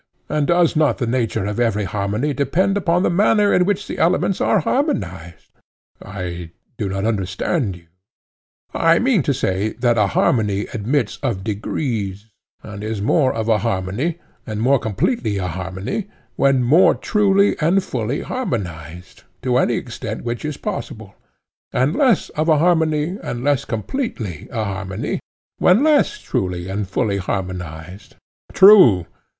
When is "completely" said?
14.79-15.37, 23.65-24.47